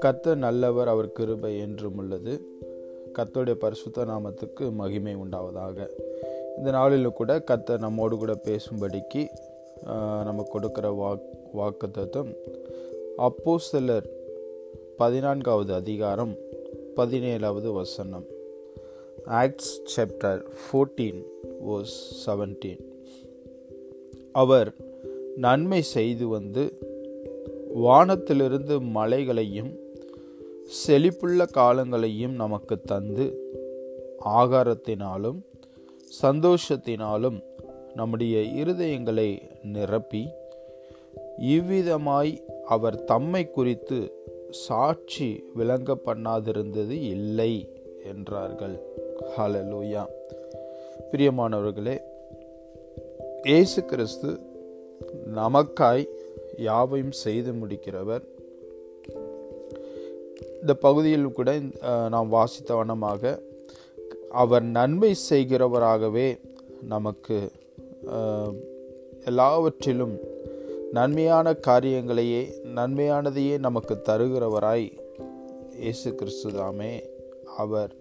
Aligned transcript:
கத்த 0.00 0.34
நல்லவர் 0.34 0.88
அவர் 0.88 1.12
கிருபை 1.12 1.58
என்றும் 1.58 1.96
உள்ளது. 1.96 2.40
கத்தோடைய 3.12 3.54
பரிசுத்த 3.54 4.04
நாமத்துக்கு 4.04 4.72
மகிமை 4.72 5.14
உண்டாவதாக. 5.14 5.88
இந்த 6.56 6.70
நாளில் 6.70 7.12
கூட 7.12 7.38
கத்த 7.38 7.78
நம்மோடு 7.78 8.16
கூட 8.16 8.32
பேசும்படிக்கு 8.32 9.28
நம்ம 10.24 10.46
கொடுக்குற 10.48 10.48
கொடுக்கிற 10.48 10.90
வாக் 10.90 11.38
வாக்கு 11.52 11.90
தத்துவம் 11.90 12.32
அப்போ 13.16 13.58
சிலர் 13.58 14.08
பதினான்காவது 14.96 15.74
அதிகாரம் 15.74 16.34
பதினேழாவது 16.96 17.72
வசனம். 17.72 18.24
ஆக்ட்ஸ் 19.26 20.00
சாப்டர் 20.00 20.44
ஃபோர்டீன் 20.58 21.22
ஓஸ் 21.68 21.96
செவன்டீன் 22.26 22.80
அவர் 24.32 24.87
நன்மை 25.38 25.82
செய்து 25.82 26.26
வந்து 26.26 26.78
வானத்திலிருந்து 27.74 28.80
மலைகளையும் 28.80 29.72
செழிப்புள்ள 30.80 31.46
காலங்களையும் 31.54 32.34
நமக்கு 32.34 32.82
தந்து 32.82 33.26
ஆகாரத்தினாலும் 34.24 35.38
சந்தோஷத்தினாலும் 36.22 37.38
நம்முடைய 37.94 38.64
இருதயங்களை 38.64 39.38
நிரப்பி 39.62 40.28
இவ்விதமாய் 41.40 42.32
அவர் 42.66 43.04
தம்மை 43.04 43.50
குறித்து 43.50 43.98
சாட்சி 44.50 45.44
விளங்க 45.54 45.96
பண்ணாதிருந்தது 46.06 46.90
இல்லை 46.90 47.52
என்றார்கள். 48.04 48.76
ஹலலூயா 49.36 50.04
பிரியமானவர்களே 51.12 51.96
இயேசு 53.42 53.84
கிறிஸ்து 53.84 54.47
நமக்காய் 55.34 56.06
யாவையும் 56.56 57.12
செய்து 57.12 57.52
முடிக்கிறவர். 57.52 58.24
இந்த 60.60 60.74
பகுதியில் 60.74 61.32
கூட 61.32 61.60
நாம் 62.08 62.28
வாசித்த 62.28 62.74
வண்ணமாக 62.74 63.40
அவர் 64.30 64.62
நன்மை 64.62 65.14
செய்கிறவராகவே 65.30 66.38
நமக்கு 66.82 67.50
எல்லாவற்றிலும் 69.24 70.16
நன்மையான 70.92 71.52
காரியங்களையே 71.52 72.42
நன்மையானதையே 72.74 73.58
நமக்கு 73.58 74.02
தருகிறவராய் 74.04 74.98
இயேசு 75.78 76.10
கிறிஸ்துதாமே 76.10 77.02
அவர் 77.56 77.94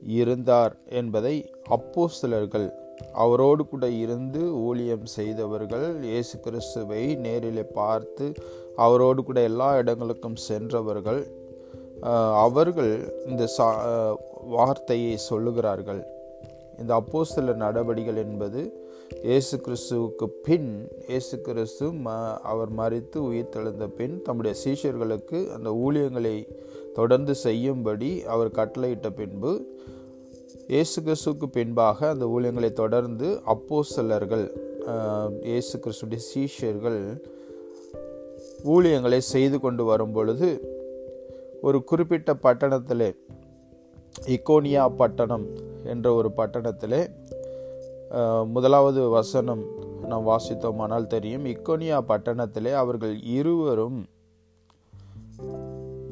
இருந்தார் 0.00 0.76
என்பதை 0.88 1.50
அப்போஸ்தலர்கள் 1.70 2.79
அவரோடு 3.14 3.68
கூட 3.68 3.90
இருந்து 3.90 4.40
ஊழியம் 4.54 5.06
செய்தவர்கள் 5.06 5.86
இயேசு 6.02 6.40
கிறிஸ்துவை 6.40 7.16
நேரிலே 7.16 7.62
பார்த்து 7.62 8.34
அவரோடு 8.76 9.22
கூட 9.22 9.42
எல்லா 9.42 9.78
இடங்களுக்கும் 9.78 10.36
சென்றவர்கள் 10.48 11.22
அவர்கள் 12.32 12.92
இந்த 13.26 13.46
சா 13.46 13.66
வார்த்தையை 14.46 15.18
சொல்லுகிறார்கள். 15.30 16.02
இந்த 16.78 16.92
அப்போஸ்தல 16.94 17.54
நடவடிகள் 17.54 18.16
என்பது 18.16 18.60
இயேசு 19.24 19.56
கிறிஸ்துவுக்கு 19.56 20.26
பின் 20.42 20.70
இயேசு 21.08 21.40
கிறிஸ்து 21.40 21.86
ம 22.04 22.10
அவர் 22.42 22.70
மறித்து 22.70 23.18
உயிர் 23.22 23.48
தெழுந்த 23.48 23.86
பின் 23.88 24.22
தம்முடைய 24.22 24.54
சீஷர்களுக்கு 24.64 25.38
அந்த 25.52 25.70
ஊழியங்களை 25.70 26.46
தொடர்ந்து 26.94 27.34
செய்யும்படி 27.34 28.24
அவர் 28.24 28.50
கட்டளையிட்ட 28.50 29.10
பின்பு 29.10 29.52
இயேசு 30.70 31.02
கிறிஸ்துக்கு 31.02 31.46
பின்பாக 31.46 32.08
அந்த 32.08 32.26
ஊழியங்களை 32.26 32.72
தொடர்ந்து 32.72 33.40
அப்போ 33.44 33.82
சிலர்கள் 33.82 34.44
இயேசு 35.40 35.78
கிறிஸ்துடைய 35.78 36.18
சீஷர்கள் 36.34 37.20
ஊழியங்களை 38.64 39.18
செய்து 39.18 39.60
கொண்டு 39.60 39.84
வரும் 39.84 40.12
பொழுது 40.12 40.48
ஒரு 41.62 41.84
குறிப்பிட்ட 41.84 42.34
பட்டணத்தில் 42.34 43.16
இக்கோனியா 44.26 44.94
பட்டணம் 44.96 45.46
என்ற 45.84 46.12
ஒரு 46.12 46.30
பட்டணத்தில் 46.30 47.10
முதலாவது 48.46 49.08
வசனம் 49.08 49.62
நாம் 50.08 50.26
வாசித்தோமானால் 50.26 51.06
தெரியும். 51.06 51.44
இக்கோனியா 51.44 51.98
பட்டணத்திலே 52.08 52.72
அவர்கள் 52.72 53.22
இருவரும் 53.22 54.08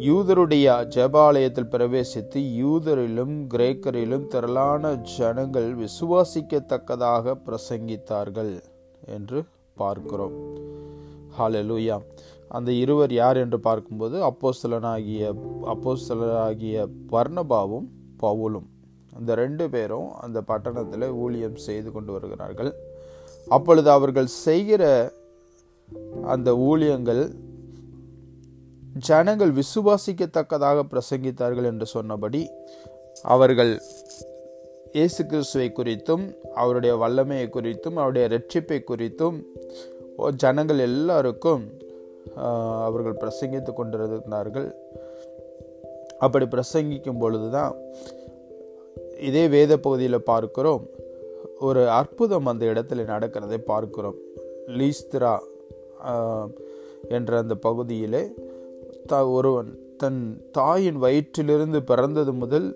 யூதருடைய 0.06 0.66
ஜெபாலயத்தில் 0.94 1.70
பிரவேசித்து 1.72 2.40
யூதரிலும் 2.62 3.32
கிரேக்கரிலும் 3.52 4.26
திரளான 4.26 4.92
ஜனங்கள் 5.16 5.66
விசுவாசிக்கத்தக்கதாக 5.76 7.34
பிரசங்கித்தார்கள் 7.46 8.52
என்று 9.06 9.44
பார்க்கிறோம். 9.74 10.36
ஹாலலூயா 11.38 11.96
அந்த 12.48 12.70
இருவர் 12.72 13.12
யார் 13.12 13.36
என்று 13.36 13.60
பார்க்கும்போது 13.60 14.18
அப்போஸ்தலனாகிய 14.30 15.32
அப்போஸ்தலராகிய 15.72 16.86
பர்ணபாவும் 17.12 17.88
பவுலும். 18.22 18.68
அந்த 19.16 19.34
ரெண்டு 19.34 19.70
பேரும் 19.70 20.08
அந்த 20.14 20.40
பட்டணத்தில் 20.40 21.08
ஊழியம் 21.24 21.56
செய்து 21.56 21.92
கொண்டு 21.92 22.12
வருகிறார்கள். 22.12 22.72
அப்பொழுது 23.48 23.90
அவர்கள் 23.90 24.26
செய்கிற 24.26 25.12
அந்த 26.22 26.56
ஊழியங்கள் 26.56 27.22
ஜனங்கள் 29.08 29.52
விசுவாசிக்கத்தக்கதாக 29.52 30.84
பிரசங்கித்தார்கள் 30.92 31.68
என்று 31.70 31.86
சொன்னபடி 31.86 32.50
அவர்கள் 33.22 33.72
இயேசு 34.92 35.22
கிறிஸ்துவை 35.26 35.68
குறித்தும் 35.72 36.24
அவருடைய 36.54 36.96
வல்லமையை 36.96 37.48
குறித்தும் 37.48 37.98
அவருடைய 38.00 38.24
ரட்சிப்பை 38.28 38.78
குறித்தும் 38.90 39.38
ஜனங்கள் 40.34 40.78
எல்லாருக்கும் 40.78 41.64
அவர்கள் 42.86 43.20
பிரசங்கித்து 43.22 43.72
கொண்டிருந்தார்கள். 43.72 44.68
அப்படி 46.18 46.44
பிரசங்கிக்கும் 46.44 47.20
பொழுதுதான் 47.20 47.74
இதே 49.28 49.48
வேத 49.48 49.72
பகுதியில் 49.78 50.26
பார்க்கிறோம். 50.30 50.84
ஒரு 51.60 51.90
அற்புதம் 51.90 52.46
அந்த 52.46 52.64
இடத்துல 52.66 53.04
நடக்கிறதை 53.12 53.58
பார்க்கிறோம். 53.72 54.18
லீஸ்திரா 54.78 55.34
என்ற 57.08 57.38
அந்த 57.38 57.54
பகுதியிலே 57.54 58.22
த 59.10 59.16
ஒருவன் 59.28 59.70
தன் 59.96 60.20
தாயின் 60.52 60.98
வயிற்றிலிருந்து 61.02 61.78
பிறந்தது 61.80 62.32
முதல் 62.32 62.68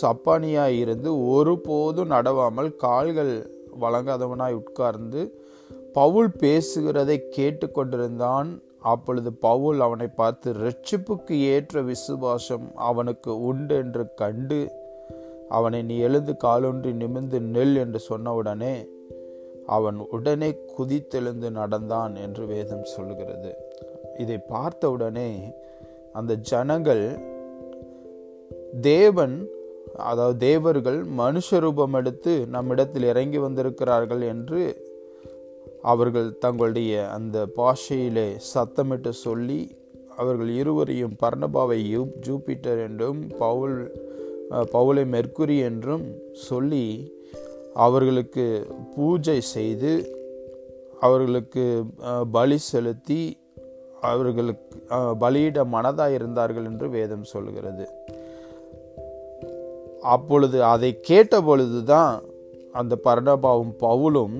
சப்பானியாய் 0.00 0.76
இருந்து 0.78 1.10
ஒருபோதும் 1.28 2.10
நடவாமல் 2.10 2.70
கால்கள் 2.76 3.32
வழங்காதவனாய் 3.80 4.58
உட்கார்ந்து 4.60 5.22
பவுல் 5.92 6.30
பேசுகிறதை 6.42 7.16
கேட்டுக்கொண்டிருந்தான். 7.36 8.50
அப்பொழுது 8.92 9.30
பவுல் 9.46 9.78
அவனை 9.80 10.08
பார்த்து 10.16 10.48
ரட்சிப்புக்கு 10.64 11.34
ஏற்ற 11.52 11.82
விசுவாசம் 11.82 12.66
அவனுக்கு 12.90 13.32
உண்டு 13.42 13.76
என்று 13.76 14.04
கண்டு 14.14 14.60
அவனை 15.48 15.80
நீ 15.82 15.96
எழுந்து 15.98 16.32
காலொன்றி 16.44 16.92
நிமிர்ந்து 17.02 17.40
நெல் 17.54 17.76
என்று 17.76 18.00
சொன்னவுடனே 18.08 18.74
அவன் 19.66 19.98
உடனே 20.10 20.50
குதித்தெழுந்து 20.76 21.48
நடந்தான் 21.60 22.14
என்று 22.24 22.44
வேதம் 22.46 22.88
சொல்கிறது. 22.94 23.50
இதை 24.18 24.38
பார்த்தவுடனே 24.48 25.30
அந்த 26.12 26.32
ஜனங்கள் 26.42 27.04
தேவன் 28.82 29.36
அதாவது 30.04 30.36
தேவர்கள் 30.38 30.98
மனுஷ 31.18 31.58
ரூபம் 31.58 31.94
எடுத்து 31.94 32.32
நம்மிடத்தில் 32.46 33.06
இறங்கி 33.08 33.38
வந்திருக்கிறார்கள் 33.38 34.22
என்று 34.24 34.62
அவர்கள் 35.82 36.28
தங்களுடைய 36.38 36.92
அந்த 37.08 37.38
பாஷையிலே 37.56 38.28
சத்தமிட்டு 38.54 39.10
சொல்லி 39.18 39.60
அவர்கள் 40.16 40.50
இருவரையும் 40.54 41.16
பர்ணபாவை 41.22 41.78
யூ 41.90 42.02
ஜூபிட்டர் 42.26 42.80
என்றும் 42.84 43.20
பவுல் 43.38 43.78
பவுலை 44.72 45.04
மெர்க்குரி 45.06 45.56
என்றும் 45.60 46.04
சொல்லி 46.48 46.84
அவர்களுக்கு 47.74 48.44
பூஜை 48.96 49.38
செய்து 49.54 49.92
அவர்களுக்கு 51.00 51.64
பலி 52.32 52.58
செலுத்தி 52.66 53.22
அவர்களுக்கு 54.12 54.64
பலியிட 55.20 55.58
மனதாக 55.74 56.16
இருந்தார்கள் 56.18 56.68
என்று 56.70 56.88
வேதம் 56.96 57.30
சொல்கிறது 57.34 57.86
அப்பொழுது 60.14 60.58
அதை 60.74 60.90
கேட்ட 61.00 61.34
பொழுதுதான் 61.40 62.14
அந்த 62.72 62.94
பர்ணபாவும் 63.04 63.74
பவுலும் 63.84 64.36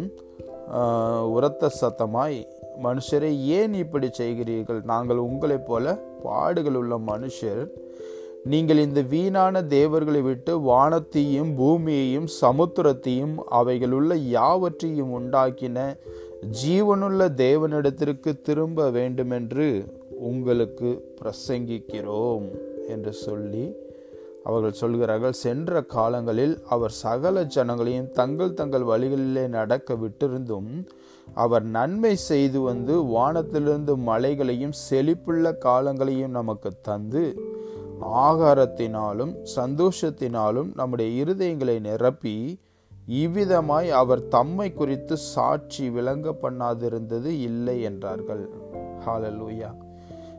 உரத்த 1.36 1.70
சத்தமாய் 1.80 2.38
மனுஷரை 2.84 3.32
ஏன் 3.58 3.74
இப்படி 3.74 4.08
செய்கிறீர்கள்? 4.18 4.80
நாங்கள் 4.92 5.24
உங்களைப் 5.28 5.66
போல 5.66 5.94
பாடுகள் 6.22 6.78
உள்ள 6.80 6.94
மனுஷர். 7.10 7.62
நீங்கள் 8.52 8.80
இந்த 8.86 9.00
வீணான 9.12 9.62
தேவர்களை 9.74 10.20
விட்டு 10.20 10.52
வானத்தையும் 10.60 11.52
பூமியையும் 11.58 12.26
சமுத்திரத்தையும் 12.40 13.34
அவைகளுள்ள 13.50 14.14
யாவற்றையும் 14.36 15.12
உண்டாக்கின 15.18 15.78
ஜீவனுள்ள 16.50 17.28
தேவனிடத்திற்கு 17.34 18.40
திரும்ப 18.42 18.90
வேண்டுமென்று 18.90 19.84
உங்களுக்கு 20.10 21.14
பிரசங்கிக்கிறோம் 21.20 22.44
என்று 22.88 23.12
சொல்லி 23.12 23.76
அவர்கள் 24.44 24.72
சொல்கிறார்கள். 24.72 25.32
சென்ற 25.32 25.82
காலங்களில் 25.82 26.62
அவர் 26.68 26.90
சகல 26.90 27.44
ஜனங்களையும் 27.44 28.10
தங்கள் 28.10 28.54
தங்கள் 28.54 28.82
வழிகளிலே 28.82 29.48
நடக்க 29.48 29.94
விட்டிருந்தும் 29.94 30.86
அவர் 31.34 31.62
நன்மை 31.62 32.16
செய்து 32.16 32.60
வந்து 32.60 33.04
வானத்திலிருந்து 33.04 33.96
மலைகளையும் 33.96 34.72
செழிப்புள்ள 34.90 35.52
காலங்களையும் 35.58 36.28
நமக்கு 36.28 36.70
தந்து 36.82 37.52
ஆகாரத்தினாலும் 38.00 39.36
சந்தோஷத்தினாலும் 39.56 40.74
நம்முடைய 40.74 41.24
இருதயங்களை 41.24 41.80
நிரப்பி 41.80 42.58
இவ்விதமாய் 43.08 43.88
அவர் 44.00 44.28
தம்மை 44.28 44.72
குறித்து 44.72 45.16
சாட்சி 45.16 45.90
விளங்க 45.90 46.28
பண்ணாதிருந்தது 46.42 47.30
இல்லை 47.48 47.82
என்றார்கள். 47.82 48.42
ஹாலலூயா 49.06 49.70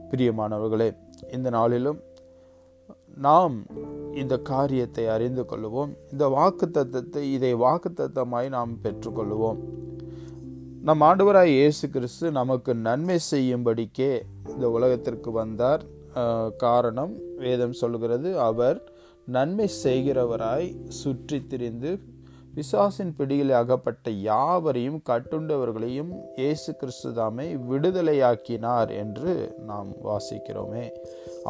பிரியமானவர்களே 0.10 0.90
இந்த 1.32 1.50
நாளிலும் 1.50 2.00
நாம் 3.16 3.56
இந்த 4.14 4.36
காரியத்தை 4.50 5.08
அறிந்து 5.08 5.44
கொள்வோம் 5.44 5.92
இந்த 6.12 6.28
வாக்கு 6.28 6.66
தத்தத்தை 6.68 7.24
இதை 7.36 7.54
வாக்கு 7.54 7.90
தத்தமாய் 7.92 8.50
நாம் 8.50 8.74
பெற்றுக்கொள்வோம் 8.84 9.60
நம் 10.82 11.02
ஆண்டவராய் 11.02 11.54
இயேசு 11.58 11.86
கிறிஸ்து 11.90 12.32
நமக்கு 12.32 12.72
நன்மை 12.88 13.20
செய்யும்படிக்கே 13.32 14.12
இந்த 14.48 14.66
உலகத்திற்கு 14.70 15.32
வந்தார். 15.32 15.84
காரணம் 16.58 17.14
வேதம் 17.38 17.74
சொல்கிறது 17.74 18.30
அவர் 18.40 18.78
நன்மை 19.28 19.70
செய்கிறவராய் 19.84 20.68
சுற்றி 20.88 21.40
திரிந்து 21.48 21.92
பிசாசின் 22.56 23.14
பிடியில் 23.18 23.52
அகப்பட்ட 23.60 24.10
யாவரையும் 24.28 25.00
கட்டுண்டவர்களையும் 25.10 26.12
இயேசு 26.36 26.70
கிறிஸ்து 26.76 27.10
தாமே 27.14 27.48
விடுதலையாக்கினார் 27.70 28.92
என்று 29.02 29.32
நாம் 29.70 29.90
வாசிக்கிறோமே. 30.06 30.86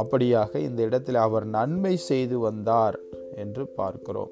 அப்படியாக 0.01 0.51
இந்த 0.67 0.79
இடத்தில் 0.87 1.19
அவர் 1.25 1.45
நன்மை 1.57 1.93
செய்து 2.09 2.39
வந்தார் 2.39 2.97
என்று 3.35 3.65
பார்க்கிறோம். 3.79 4.31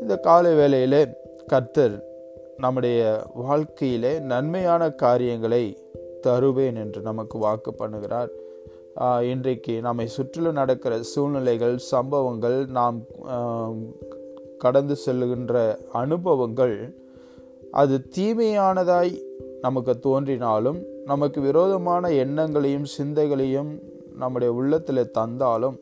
இந்த 0.00 0.16
கால 0.28 0.52
வேளையிலே 0.60 1.02
கர்த்தர் 1.46 1.96
நம்முடைய 2.56 3.00
வாழ்க்கையிலே 3.48 4.14
நன்மையான 4.32 4.90
காரியங்களை 5.04 5.64
தருவேன் 6.26 6.80
என்று 6.84 7.02
நமக்கு 7.10 7.36
வாக்கு 7.38 7.70
பண்ணுகிறார். 7.82 8.32
இன்றைக்கு 9.32 9.74
நம்மை 9.80 10.06
சுற்றிலும் 10.16 10.58
நடக்கிற 10.60 10.94
சூழ்நிலைகள் 11.12 11.76
சம்பவங்கள் 11.92 12.58
நாம் 12.78 12.98
கடந்து 14.64 14.94
செல்லுகின்ற 15.04 15.54
அனுபவங்கள் 16.00 16.76
அது 17.80 17.94
தீமையானதாய் 18.16 19.14
நமக்கு 19.60 19.92
தோன்றினாலும் 19.98 20.78
நமக்கு 21.04 21.38
விரோதமான 21.40 22.10
எண்ணங்களையும் 22.22 22.90
சிந்தைகளையும் 22.96 23.70
நம்முடைய 24.18 24.50
உள்ளத்தில் 24.54 25.10
தந்தாலும் 25.10 25.76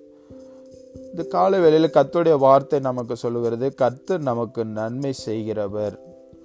இந்த 1.04 1.22
கால 1.34 1.58
வேளையில் 1.58 1.94
கத்துடைய 1.94 2.36
வார்த்தை 2.38 2.78
நமக்கு 2.88 3.14
சொல்லுகிறது 3.16 3.66
கத்து 3.82 4.14
நமக்கு 4.28 4.62
நன்மை 4.78 5.12
செய்கிறவர். 5.26 5.96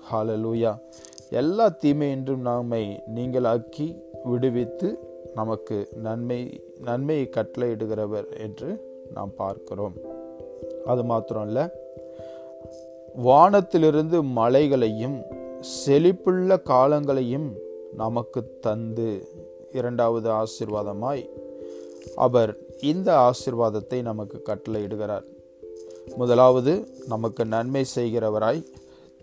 ஹாலலூயா 0.09 0.71
எல்லா 1.41 1.65
தீமையின்றும் 1.83 2.43
நம்மை 2.49 2.83
நீங்களாக்கி 3.15 3.87
விடுவித்து 4.23 4.89
நமக்கு 5.35 5.77
நன்மை 6.07 6.39
நன்மையை 6.83 7.25
கட்டளையிடுகிறவர் 7.29 8.29
என்று 8.45 8.69
நாம் 9.13 9.33
பார்க்கிறோம். 9.37 9.95
அது 10.85 11.03
மாத்திரம் 11.11 11.47
இல்லை 11.47 11.65
வானத்திலிருந்து 13.23 14.23
மலைகளையும் 14.37 15.15
செழிப்புள்ள 15.73 16.57
காலங்களையும் 16.69 17.47
நமக்கு 17.95 18.41
தந்து 18.61 19.09
இரண்டாவது 19.71 20.29
ஆசிர்வாதமாய் 20.31 21.23
அவர் 22.15 22.51
இந்த 22.81 23.09
ஆசிர்வாதத்தை 23.27 24.01
நமக்கு 24.01 24.37
கட்டளையிடுகிறார். 24.49 25.25
முதலாவது 26.15 26.73
நமக்கு 27.07 27.45
நன்மை 27.45 27.85
செய்கிறவராய் 27.95 28.61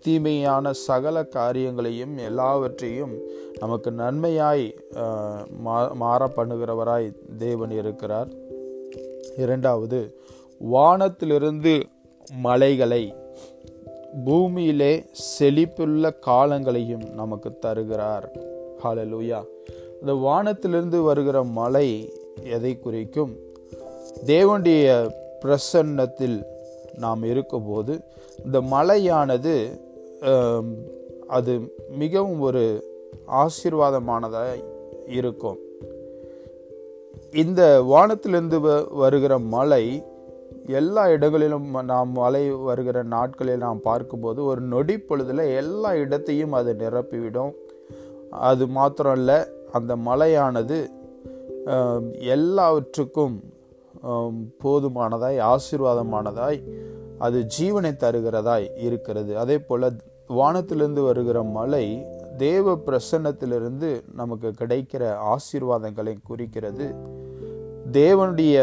தீமையான 0.01 0.73
சகல 0.73 1.25
காரியங்களையும் 1.37 2.17
எல்லாவற்றையும் 2.17 3.13
நமக்கு 3.59 3.91
நன்மையாய் 3.91 4.65
மாற 6.01 6.31
பண்ணுகிறவராய் 6.35 7.09
தேவன் 7.37 7.71
இருக்கிறார். 7.71 8.29
இரண்டாவது 9.37 9.99
வானத்திலிருந்து 10.73 11.75
மலைகளை 12.47 13.03
பூமியிலே 14.25 15.05
செழிப்புள்ள 15.39 16.11
காலங்களையும் 16.25 17.05
நமக்கு 17.13 17.49
தருகிறார். 17.59 18.27
ஹாலலூயா 18.83 19.39
இந்த 20.01 20.13
வானத்திலிருந்து 20.13 21.01
வருகிற 21.01 21.43
மலை 21.43 22.13
எதை 22.43 22.79
குறிக்கும்? 22.79 23.33
தேவனுடைய 24.25 24.87
பிரசன்னத்தில் 25.41 26.37
நாம் 26.97 27.23
இருக்கும்போது 27.23 27.93
இந்த 28.45 28.61
மலையானது 28.61 29.55
அது 31.27 31.53
மிகவும் 31.97 32.39
ஒரு 32.39 32.63
ஆசீர்வாதமானதாக 33.41 34.49
இருக்கும். 35.07 35.59
இந்த 37.33 37.81
வானத்திலிருந்து 37.81 38.59
வருகிற 39.03 39.39
மலை 39.39 40.03
எல்லா 40.67 41.09
இடங்களிலும் 41.09 41.67
நாம் 41.83 42.11
மலை 42.11 42.49
வருகிற 42.49 42.97
நாட்களில் 43.03 43.63
நாம் 43.63 43.79
பார்க்கும்போது 43.81 44.39
ஒரு 44.45 44.61
நொடி 44.61 44.95
பொழுதில் 44.97 45.43
எல்லா 45.61 45.95
இடத்தையும் 45.95 46.51
அது 46.51 46.73
நிரப்பிவிடும். 46.73 47.53
அது 48.29 48.67
மாத்திரம் 48.67 49.15
இல்லை 49.15 49.37
அந்த 49.71 49.95
மலையானது 49.95 50.77
எல்லாவற்றுக்கும் 52.35 53.35
போதுமானதாய் 54.63 55.37
ஆசீர்வாதமானதாய் 55.53 56.59
அது 57.17 57.39
ஜீவனை 57.57 57.91
தருகிறதாய் 58.03 58.67
இருக்கிறது. 58.75 59.37
அதே 59.37 59.57
போல் 59.59 59.87
வானத்திலிருந்து 60.27 61.01
வருகிற 61.01 61.43
மலை 61.43 61.85
தேவ 62.37 62.75
பிரசன்னத்திலிருந்து 62.85 63.89
நமக்கு 64.15 64.49
கிடைக்கிற 64.59 65.03
ஆசீர்வாதங்களை 65.33 66.15
குறிக்கிறது. 66.23 66.87
தேவனுடைய 67.91 68.55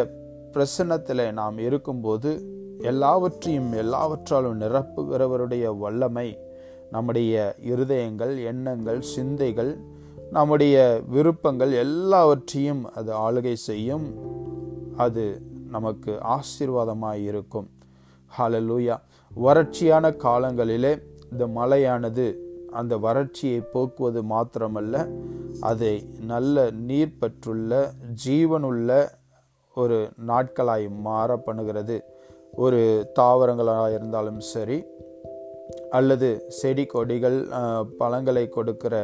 பிரசன்னத்தில் 0.52 1.32
நாம் 1.32 1.58
இருக்கும்போது 1.58 2.31
எல்லாவற்றையும் 2.82 3.73
எல்லாவற்றாலும் 3.73 4.61
நிரப்புகிறவருடைய 4.61 5.79
வல்லமை 5.79 6.38
நம்முடைய 6.91 7.55
இருதயங்கள் 7.64 8.44
எண்ணங்கள் 8.44 9.00
சிந்தைகள் 9.00 9.79
நம்முடைய 10.31 11.02
விருப்பங்கள் 11.08 11.73
எல்லாவற்றையும் 11.73 12.93
அது 12.94 13.12
ஆளுகை 13.12 13.52
செய்யும். 13.52 14.14
அது 14.97 15.43
நமக்கு 15.70 16.19
ஆசீர்வாதமாக 16.23 17.19
இருக்கும். 17.19 17.70
ஹலலூயா 18.38 19.00
வறட்சியான 19.44 20.11
காலங்களிலே 20.11 21.02
இந்த 21.32 21.47
மலையானது 21.47 22.35
அந்த 22.70 22.97
வறட்சியை 22.97 23.61
போக்குவது 23.73 24.23
மாத்திரமல்ல 24.23 25.08
அதை 25.61 26.08
நல்ல 26.20 26.71
நீர் 26.71 27.16
பற்றுள்ள 27.21 27.90
ஜீவனுள்ள 28.26 29.09
ஒரு 29.77 29.99
நாட்களாய் 30.31 30.87
மாற 31.07 31.37
பண்ணுகிறது 31.47 31.97
ஒரு 32.65 32.81
தாவரங்களாக 33.19 33.85
இருந்தாலும் 33.97 34.41
சரி 34.53 34.79
அல்லது 35.97 36.29
செடி 36.59 36.85
கொடிகள் 36.93 37.39
பழங்களை 38.00 38.45
கொடுக்கிற 38.49 38.95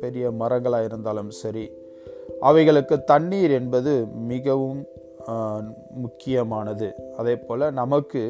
பெரிய 0.00 0.30
மரங்களாக 0.40 0.88
இருந்தாலும் 0.88 1.32
சரி 1.42 1.64
அவைகளுக்கு 2.48 2.96
தண்ணீர் 3.10 3.52
என்பது 3.60 3.92
மிகவும் 4.32 4.80
முக்கியமானது. 6.02 6.88
அதே 7.20 7.34
போல் 7.46 7.64
நமக்கு 7.80 8.22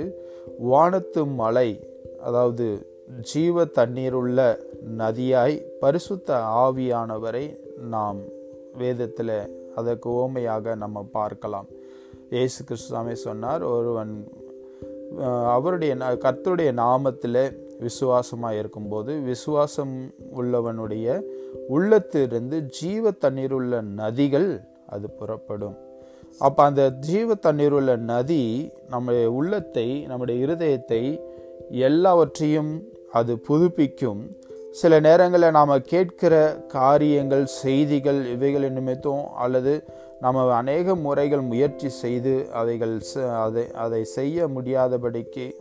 வானத்து 0.70 1.22
மலை 1.40 1.68
அதாவது 2.28 2.66
ஜீவ 3.30 3.64
தண்ணீர் 3.78 4.16
உள்ள 4.20 4.38
நதியாய் 5.00 5.56
பரிசுத்த 5.82 6.38
ஆவியானவரை 6.64 7.44
நாம் 7.94 8.20
வேதத்தில் 8.82 9.36
அதற்கு 9.80 10.08
ஓமையாக 10.22 10.74
நம்ம 10.82 11.02
பார்க்கலாம். 11.18 11.68
இயேசு 12.34 12.60
கிறிஸ்துவாமே 12.68 13.14
சொன்னார் 13.24 13.62
ஒருவன் 13.62 14.12
அவருடைய 15.54 15.92
கர்த்தருடைய 16.24 16.70
நாமத்தில் 16.82 17.40
விசுவாசமாக 17.84 18.58
இருக்கும்போது 18.60 19.12
விசுவாசம் 19.30 19.94
உள்ளவனுடைய 20.40 21.06
உள்ளத்திலிருந்து 21.74 22.56
ஜீவ 22.78 23.10
தண்ணீர் 23.24 23.54
உள்ள 23.58 23.82
நதிகள் 24.00 24.48
அது 24.94 25.06
புறப்படும். 25.10 25.76
அப்போ 26.38 26.62
அந்த 26.64 26.82
ஜீவ 27.08 27.34
தண்ணீர் 27.34 27.76
உள்ள 27.78 27.92
நதி 28.10 28.42
நம்முடைய 28.88 29.26
உள்ளத்தை 29.38 29.88
நம்முடைய 30.10 30.46
இருதயத்தை 30.46 31.02
எல்லாவற்றையும் 31.88 32.72
அது 33.18 33.32
புதுப்பிக்கும். 33.48 34.20
சில 34.80 34.94
நேரங்களில் 35.00 35.56
நாம் 35.58 35.74
கேட்கிற 35.92 36.34
காரியங்கள் 36.68 37.44
செய்திகள் 37.62 38.18
இவைகள் 38.34 38.66
நிமித்தம் 38.70 39.24
அல்லது 39.44 39.74
நம்ம 40.20 40.54
அநேக 40.54 40.94
முறைகள் 40.94 41.40
முயற்சி 41.40 41.88
செய்து 41.88 42.48
அவைகள் 42.52 43.00
அதை 43.40 43.72
அதை 43.72 44.04
செய்ய 44.04 44.48
முடியாதபடிக்கு 44.48 45.52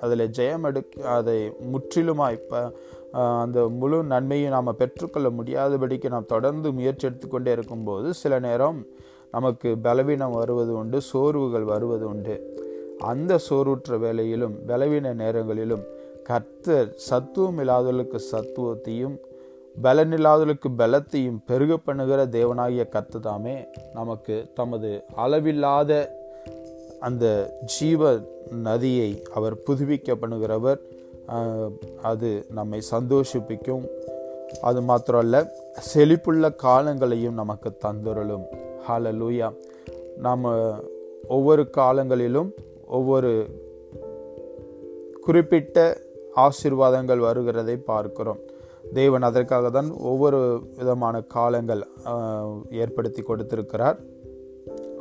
அதில் 0.00 0.28
ஜெயம் 0.28 0.62
எடுக்க 0.62 1.08
அதை 1.08 1.52
முற்றிலுமாக 1.60 2.32
இப்போ 2.32 2.72
அந்த 3.12 3.68
முழு 3.68 4.02
நன்மையை 4.02 4.48
நாம் 4.48 4.76
பெற்றுக்கொள்ள 4.78 5.28
முடியாதபடிக்கு 5.28 6.08
நாம் 6.08 6.26
தொடர்ந்து 6.26 6.72
முயற்சி 6.72 7.06
எடுத்துக்கொண்டே 7.06 7.52
இருக்கும்போது 7.52 8.14
சில 8.14 8.38
நேரம் 8.38 8.86
நமக்கு 9.30 9.78
பலவீனம் 9.78 10.32
வருவது 10.32 10.72
உண்டு 10.72 11.00
சோர்வுகள் 11.00 11.62
வருவது 11.62 12.08
உண்டு. 12.08 12.56
அந்த 12.98 13.38
சோர்வுற்ற 13.50 13.98
வேலையிலும் 13.98 14.66
பலவீன 14.66 15.14
நேரங்களிலும் 15.14 15.82
கர்த்தர் 16.24 16.92
சத்துவம் 16.94 17.58
இல்லாதவர்களுக்கு 17.58 18.22
சத்துவத்தையும் 18.32 19.16
பலனில்லாதவர்களுக்கு 19.82 20.68
பலத்தையும் 20.78 21.38
பெருக 21.46 21.76
பண்ணுகிற 21.76 22.26
தேவனாகிய 22.26 22.84
கர்த்ததாமே 22.96 23.66
நமக்கு 23.94 24.46
தமது 24.54 25.04
அளவில்லாத 25.14 25.92
அந்த 27.00 27.26
ஜீவ 27.64 28.18
நதியை 28.50 29.22
அவர் 29.34 29.54
புதுப்பிக்க 29.66 30.16
பண்ணுகிறவர். 30.22 30.80
அது 32.02 32.46
நம்மை 32.50 32.80
சந்தோஷிப்பிக்கும். 32.90 33.84
அது 34.62 34.82
மாத்திரம் 34.82 35.20
அல்ல 35.20 35.36
செழிப்புள்ள 35.94 36.50
காலங்களையும் 36.62 37.40
நமக்கு 37.42 37.72
தந்துரலும் 37.84 38.44
ஹalleluya 38.88 39.48
நாம் 40.18 40.44
ஒவ்வொரு 41.28 41.70
காலங்களிலும் 41.76 42.50
ஒவ்வொரு 42.86 43.30
குறிப்பிட்ட 45.22 45.96
ஆசீர்வாதங்கள் 46.36 47.24
வருகிறதை 47.26 47.76
பார்க்கிறோம். 47.76 48.40
தேவன் 48.92 49.22
அதற்காக 49.22 49.70
தான் 49.70 49.90
ஒவ்வொரு 50.10 50.40
விதமான 50.76 51.20
காலங்கள் 51.36 51.82
ஏற்படுத்தி 52.82 53.22
கொடுத்திருக்கிறார். 53.22 53.98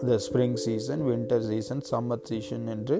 இந்த 0.01 0.15
spring 0.25 0.57
season 0.65 1.01
winter 1.09 1.45
season 1.49 1.83
summer 1.91 2.25
season 2.29 2.65
என்று 2.67 2.97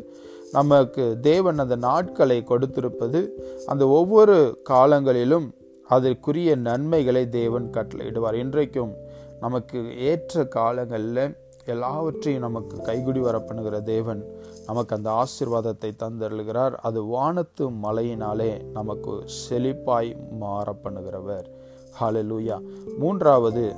நமக்கு 0.52 1.04
தேவன் 1.22 1.58
அந்த 1.58 1.76
நாட்களை 1.76 2.44
கொடுத்திருப்பது 2.52 3.22
அந்த 3.66 3.84
ஒவ்வொரு 3.88 4.38
காலங்களிலும் 4.70 5.48
அதற்குரிய 5.90 6.56
நன்மைகளை 6.68 7.24
தேவன் 7.30 7.66
கட்டளையிடுவார். 7.78 8.38
இன்றைக்கும் 8.44 8.94
நமக்கு 9.40 9.80
ஏற்ற 9.98 10.44
காலங்களில் 10.58 11.36
எல்லாவற்றையும் 11.66 12.42
நமக்கு 12.42 12.78
கைகுடி 12.78 13.20
வர 13.20 13.40
பண்ணுகிற 13.40 13.82
தேவன் 13.82 14.24
நமக்கு 14.66 14.96
அந்த 14.96 15.12
ஆசீர்வாதத்தை 15.12 15.94
தந்தருகிறார் 16.04 16.72
அது 16.72 17.06
வானத்து 17.06 17.70
மலையினாலே 17.70 18.72
நமக்கு 18.72 19.26
செழிப்பாய் 19.50 20.16
மாற 20.32 20.76
பண்ணுகிறவர் 20.84 21.62
ஹalleluya 22.02 22.62
மூன்றாவது 23.00 23.76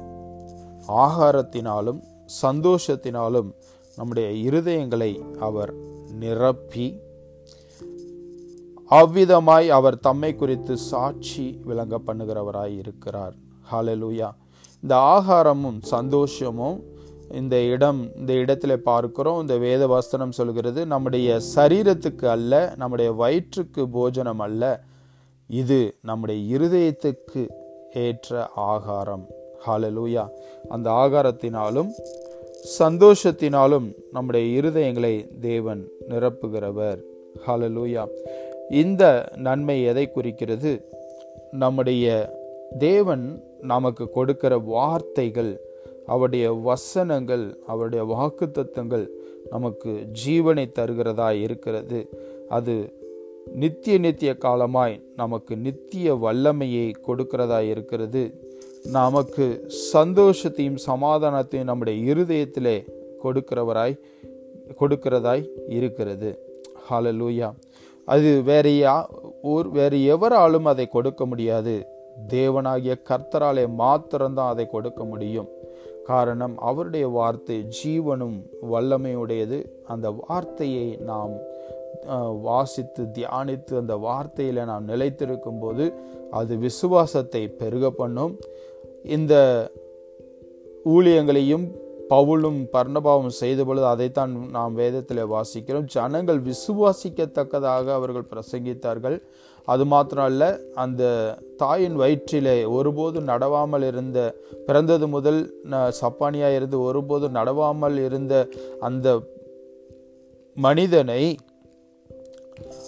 ஆகாரத்தினாலும் 0.87 2.03
சந்தோஷத்தினாலும் 2.41 3.53
நம்முடைய 3.97 4.51
இருதயங்களை 4.51 5.39
அவர் 5.39 5.73
நிரப்பி 6.07 6.99
அவ்விதமாய் 8.91 9.67
அவர் 9.69 9.99
தம்மை 9.99 10.35
குறித்து 10.35 10.77
சாட்சி 10.77 11.59
விளங்க 11.63 11.97
பண்ணுகிறவராய் 11.97 12.77
இருக்கிறார். 12.77 13.33
ஹாலலூயா 13.71 14.31
இந்த 14.81 14.95
ஆகாரமும் 14.95 15.81
சந்தோஷமும் 15.81 16.94
இந்த 17.31 17.61
இடம் 17.61 18.15
இந்த 18.15 18.33
இடத்துல 18.33 18.75
பார்க்கிறோம். 18.75 19.41
இந்த 19.41 19.57
வேத 19.57 19.87
வஸ்திரம் 19.87 20.29
சொல்கிறது 20.29 20.85
நம்முடைய 20.85 21.39
சரீரத்துக்கு 21.55 22.25
அல்ல 22.25 22.73
நம்முடைய 22.77 23.11
வயிற்றுக்கு 23.11 23.89
போஜனம் 23.89 24.39
அல்ல. 24.39 24.81
இது 25.47 25.95
நம்முடைய 26.01 26.57
இருதயத்துக்கு 26.57 27.49
ஏற்ற 27.93 28.47
ஆகாரம். 28.55 29.27
ஹாலலூயா 29.67 30.27
அந்த 30.69 30.89
ஆகாரத்தினாலும் 30.89 31.89
சந்தோஷத்தினாலும் 32.79 33.93
நம்முடைய 34.11 34.61
இருதயங்களை 34.61 35.39
தேவன் 35.39 35.87
நிரப்புகிறவர். 36.09 37.01
ஹாலலூயா 37.47 38.07
இந்த 38.69 39.29
நன்மை 39.35 39.83
எதை 39.83 40.11
குறிக்கிறது? 40.11 40.89
நம்முடைய 41.51 42.33
தேவன் 42.77 43.43
நமக்கு 43.61 44.09
கொடுக்கிற 44.09 44.57
வார்த்தைகள் 44.57 45.64
அவருடைய 46.05 46.51
வசனங்கள் 46.51 47.57
அவருடைய 47.67 48.05
வாக்குத்தத்தங்கள் 48.05 49.07
நமக்கு 49.49 50.07
ஜீவனை 50.25 50.71
தருகிறதா 50.79 51.29
இருக்கிறது. 51.41 52.09
அது 52.49 52.93
நித்திய 53.55 53.97
நித்திய 53.97 54.37
காலமாய் 54.37 55.01
நமக்கு 55.15 55.57
நித்திய 55.57 56.15
வல்லமையை 56.15 56.95
கொடுக்கிறதா 57.07 57.59
இருக்கிறது. 57.59 58.23
நமக்கு 58.83 59.69
சந்தோஷத்தையும் 59.93 60.77
சமாதானத்தையும் 60.87 61.63
நம்முடைய 61.63 62.13
இருதயத்திலே 62.13 62.85
கொடுக்கிறவராய் 63.23 63.99
கொடுக்கிறதாய் 64.79 65.47
இருக்கிறது. 65.69 66.39
ஹாலலூயா 66.89 67.53
அது 68.05 68.41
வேற 68.41 68.69
யா 68.69 69.05
ஒரு 69.41 69.69
வேறு 69.69 69.97
எவராலும் 70.05 70.65
அதை 70.65 70.87
கொடுக்க 70.87 71.25
முடியாது. 71.25 71.85
தேவனாகிய 72.27 72.95
கர்த்தராலே 73.09 73.67
மாத்திரம்தான் 73.73 74.49
அதை 74.49 74.67
கொடுக்க 74.67 75.03
முடியும். 75.03 75.47
காரணம் 76.09 76.55
அவருடைய 76.69 77.05
வார்த்தை 77.17 77.57
ஜீவனும் 77.77 78.37
வல்லமையுடையது. 78.71 79.59
அந்த 79.93 80.07
வார்த்தையை 80.21 80.87
நாம் 81.11 81.33
வாசித்து 82.47 83.03
தியானித்து 83.17 83.73
அந்த 83.81 83.93
வார்த்தையில் 84.07 84.59
நாம் 84.71 84.89
நிலைத்திருக்கும் 84.91 85.61
போது 85.63 85.85
அது 86.39 86.53
விசுவாசத்தை 86.65 87.41
பெருக 87.61 87.89
பண்ணும். 88.01 88.33
இந்த 89.15 89.33
ஊழியங்களையும் 90.93 91.65
பவுலும் 92.09 92.59
பர்ணபாவும் 92.73 93.35
செய்த 93.41 93.61
பொழுது 93.67 93.85
அதைத்தான் 93.93 94.33
நாம் 94.57 94.73
வேதத்தில் 94.81 95.31
வாசிக்கிறோம். 95.33 95.87
ஜனங்கள் 95.95 96.39
விசுவாசிக்கத்தக்கதாக 96.49 97.85
அவர்கள் 97.99 98.31
பிரசங்கித்தார்கள். 98.33 99.17
அது 99.65 99.85
மாத்திரம் 99.85 100.23
அல்ல 100.23 100.59
அந்த 100.73 101.03
தாயின் 101.57 101.99
வயிற்றிலே 101.99 102.69
ஒருபோதும் 102.69 103.27
நடவாமல் 103.27 103.87
இருந்த 103.87 104.35
பிறந்தது 104.65 105.07
முதல் 105.07 105.61
ந- 105.63 105.91
இருந்து 106.53 106.81
ஒருபோதும் 106.81 107.35
நடவாமல் 107.35 107.97
இருந்த 108.05 108.47
அந்த 108.79 109.21
மனிதனை 110.57 111.37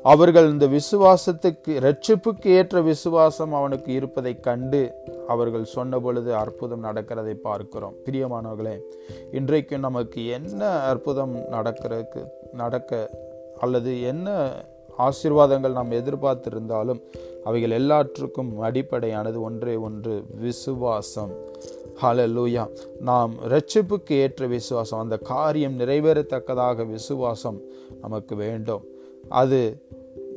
அவர்கள் 0.04 0.50
இந்த 0.50 0.68
விசுவாசத்துக்கு 0.68 1.72
ரட்சிப்புக்கு 1.80 2.48
ஏற்ற 2.48 2.82
விசுவாசம் 2.82 3.54
அவனுக்கு 3.54 3.94
இருப்பதை 3.94 4.40
கண்டு 4.40 4.92
அவர்கள் 5.28 5.64
சொன்ன 5.64 6.00
பொழுது 6.00 6.36
அற்புதம் 6.36 6.84
நடக்கிறதை 6.84 7.34
பார்க்கிறோம். 7.34 7.94
பிரியமானவர்களே 8.06 8.80
இன்றைக்கு 9.32 9.80
நமக்கு 9.80 10.26
என்ன 10.28 10.70
அற்புதம் 10.70 11.36
நடக்கிறதுக்கு 11.36 12.24
நடக்க 12.54 13.10
அல்லது 13.60 14.02
என்ன 14.02 14.28
ஆசீர்வாதங்கள் 14.98 15.72
நாம் 15.72 15.92
எதிர்பார்த்திருந்தாலும் 15.92 17.02
அவைகள் 17.44 17.72
எல்லாற்றுக்கும் 17.72 18.60
அடிப்படையானது 18.60 19.42
ஒன்றே 19.42 19.76
ஒன்று 19.76 20.24
விசுவாசம். 20.40 21.32
ஹலலூயா 22.02 22.70
நாம் 23.00 23.34
ரட்சிப்புக்கு 23.50 24.12
ஏற்ற 24.12 24.48
விசுவாசம் 24.48 25.00
அந்த 25.00 25.18
காரியம் 25.18 25.80
நிறைவேறத்தக்கதாக 25.80 26.88
விசுவாசம் 26.88 27.62
நமக்கு 28.02 28.36
வேண்டும். 28.36 28.84
அது 29.30 29.82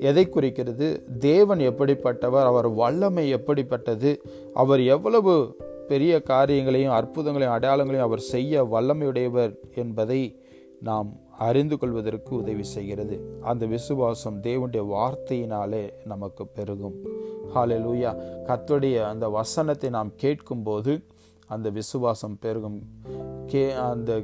எதை 0.01 0.29
குறிக்கிறது? 0.29 1.03
தேவன் 1.19 1.59
எப்படிப்பட்டவர்? 1.59 2.43
அவர் 2.43 2.69
வல்லமை 2.69 3.29
எப்படிப்பட்டது? 3.29 4.23
அவர் 4.55 4.81
எவ்வளவு 4.81 5.57
பெரிய 5.89 6.23
காரியங்களையும் 6.23 6.93
அற்புதங்களையும் 6.93 7.57
அடையாளங்களையும் 7.59 8.09
அவர் 8.09 8.21
செய்ய 8.21 8.65
வல்லமையுடையவர் 8.65 9.55
என்பதை 9.75 10.41
நாம் 10.81 11.21
அறிந்து 11.41 11.79
கொள்வதற்கு 11.79 12.37
உதவி 12.37 12.63
செய்கிறது. 12.63 13.17
அந்த 13.41 13.67
விசுவாசம் 13.67 14.41
தேவனுடைய 14.41 14.83
வார்த்தையினாலே 14.95 15.93
நமக்கு 16.05 16.47
பெருகும். 16.47 16.95
ஹalleluya 17.55 18.11
கத்துடைய 18.47 19.03
அந்த 19.03 19.29
வசனத்தை 19.29 19.91
நாம் 19.91 20.13
கேட்கும்போது 20.17 21.03
அந்த 21.47 21.71
விசுவாசம் 21.71 22.37
பெருகும். 22.41 22.79
கே 23.47 23.73
அந்த 23.73 24.23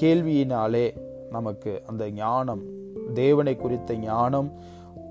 கேள்வியினாலே 0.00 0.86
நமக்கு 1.30 1.82
அந்த 1.86 2.10
ஞானம் 2.10 2.62
தேவனை 3.14 3.56
குறித்த 3.56 3.94
ஞானம் 3.94 4.52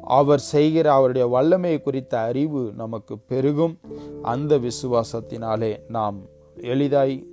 அவர் 0.02 0.40
செய்கிற 0.40 0.94
அவருடைய 0.94 1.28
வல்லமையை 1.28 1.82
குறித்த 1.82 2.20
அறிவு 2.20 2.74
நமக்கு 2.76 3.18
பெருகும். 3.18 3.80
அந்த 4.22 4.60
விசுவாசத்தினாலே 4.60 5.80
நாம் 5.90 6.20
எளிதாய் 6.62 7.28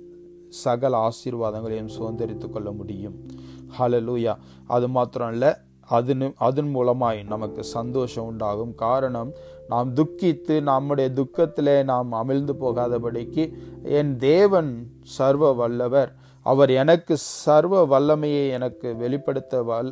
சகல 0.49 1.09
ஆசீர்வாதங்களையும் 1.09 1.95
சுதந்திரித்து 1.99 2.49
கொள்ள 2.49 2.71
முடியும். 2.71 3.43
ஹலலூயா 3.79 4.35
அது 4.67 4.87
மாத்திரம் 4.89 5.31
இல்லை 5.31 5.51
அதன் 5.87 6.33
அதன் 6.35 6.75
மூலமாய் 6.75 7.27
நமக்கு 7.27 7.63
சந்தோஷம் 7.63 8.25
உண்டாகும். 8.25 8.75
காரணம் 8.75 9.31
நாம் 9.67 9.93
துக்கித்து 9.95 10.61
நம்முடைய 10.61 11.09
துக்கத்திலே 11.15 11.83
நாம் 11.83 12.11
அமிழ்ந்து 12.11 12.53
போகாதபடிக்கு 12.61 13.43
என் 13.83 14.17
தேவன் 14.17 14.87
சர்வ 15.01 15.53
வல்லவர். 15.53 16.15
அவர் 16.51 16.71
எனக்கு 16.81 17.13
சர்வ 17.17 17.83
வல்லமையை 17.91 18.43
எனக்கு 18.57 18.87
வெளிப்படுத்த 19.03 19.61
வல் 19.69 19.91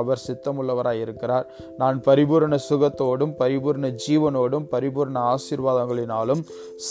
அவர் 0.00 0.24
சித்தமுள்ளவராய் 0.26 1.02
இருக்கிறார். 1.04 1.46
நான் 1.80 1.98
பரிபூர்ண 2.08 2.56
சுகத்தோடும் 2.68 3.32
பரிபூர்ண 3.40 3.86
ஜீவனோடும் 4.04 4.66
பரிபூர்ண 4.74 5.16
ஆசீர்வாதங்களினாலும் 5.32 6.42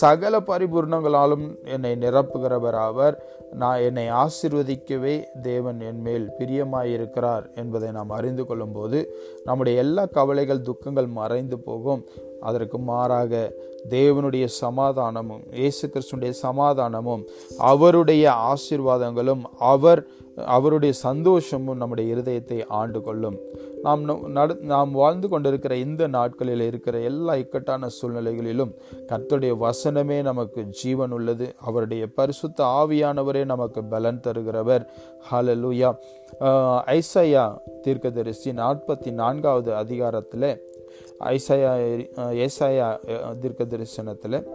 சகல 0.02 0.40
பரிபூர்ணங்களாலும் 0.52 1.46
என்னை 1.76 1.94
நிரப்புகிறவர் 2.06 2.80
அவர். 2.90 3.18
நான் 3.62 3.84
என்னை 3.88 4.06
ஆசிர்வதிக்கவே 4.24 5.16
தேவன் 5.50 5.80
என் 5.90 6.02
மேல் 6.08 6.26
பிரியமாயிருக்கிறார் 6.40 7.46
என்பதை 7.62 7.90
நாம் 7.98 8.16
அறிந்து 8.18 8.46
கொள்ளும்போது 8.46 9.00
நம்முடைய 9.48 9.84
எல்லா 9.84 10.06
கவலைகள் 10.18 10.66
துக்கங்கள் 10.70 11.10
மறைந்து 11.20 11.60
போகும். 11.68 12.04
அதற்கு 12.50 12.78
மாறாக 12.90 13.34
தேவனுடைய 13.90 14.46
சமாதானமும் 14.46 15.44
இயேசு 15.54 15.86
கிறிஸ்துடைய 15.88 16.34
சமாதானமும் 16.42 17.24
அவருடைய 17.58 18.54
ஆசீர்வாதங்களும் 18.54 19.44
அவர் 19.74 20.02
அவருடைய 20.46 20.94
சந்தோஷமும் 20.94 21.78
நம்முடைய 21.78 22.16
இருதயத்தை 22.16 22.66
ஆண்டு 22.68 23.02
கொள்ளும் 23.02 23.38
நாம் 23.84 24.02
நட 24.30 24.56
நாம் 24.62 24.92
வாழ்ந்து 24.92 25.28
கொண்டிருக்கிற 25.30 25.76
இந்த 25.76 26.08
நாட்களில் 26.08 26.62
இருக்கிற 26.62 27.00
எல்லா 27.00 27.36
இக்கட்டான 27.36 27.90
சூழ்நிலைகளிலும் 27.98 28.72
கர்த்தருடைய 29.10 29.54
வசனமே 29.66 30.22
நமக்கு 30.22 30.62
ஜீவன் 30.64 31.12
உள்ளது. 31.12 31.56
அவருடைய 31.66 32.08
பரிசுத்த 32.08 32.64
ஆவியானவரே 32.64 33.46
நமக்கு 33.46 33.84
பலன் 33.84 34.24
தருகிறவர். 34.28 34.86
ஹலலூயா 35.32 35.92
ஐசையா 36.86 37.46
தீர்க்கதரிசி 37.84 38.52
நாற்பத்தி 38.52 39.12
நான்காவது 39.12 39.76
அதிகாரத்தில் 39.76 40.50
ஐசையா 41.20 41.74
ஏசாயா 42.46 42.88
தீர்க்க 43.40 43.64
தரிசனத்தில் 43.64 44.48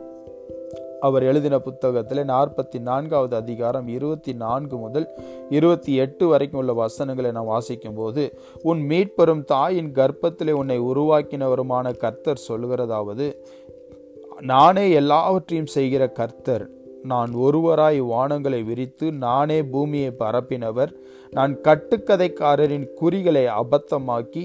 அவர் 1.00 1.22
எழுதின 1.22 1.58
புத்தகத்தில் 1.58 2.18
நாற்பத்தி 2.18 2.78
நான்காவது 2.80 3.36
அதிகாரம் 3.36 3.88
இருபத்தி 3.88 4.32
நான்கு 4.32 4.76
முதல் 4.76 5.06
இருபத்தி 5.50 5.94
எட்டு 5.94 6.26
வரைக்கும் 6.26 6.60
உள்ள 6.60 6.72
வசனங்களை 6.72 7.30
நான் 7.30 7.46
வாசிக்கும் 7.46 7.94
போது 7.94 8.24
உன் 8.62 8.82
மீட்பெறும் 8.90 9.44
தாயின் 9.44 9.92
கர்ப்பத்திலே 9.92 10.50
உன்னை 10.50 10.80
உருவாக்கினவருமான 10.80 11.96
கர்த்தர் 11.96 12.44
சொல்கிறதாவது 12.48 13.28
நானே 14.40 14.90
எல்லாவற்றையும் 14.90 15.66
செய்கிற 15.66 16.08
கர்த்தர். 16.08 16.70
நான் 17.02 17.32
ஒருவராய் 17.34 18.00
வானங்களை 18.02 18.64
விரித்து 18.64 19.12
நானே 19.12 19.62
பூமியை 19.62 20.10
பரப்பினவர். 20.18 20.92
நான் 21.30 21.56
கட்டுக்கதைக்காரரின் 21.56 22.86
குறிகளை 23.00 23.44
அபத்தமாக்கி 23.60 24.44